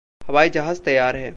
[0.21, 1.29] हवाई जहाज़ तैयार है।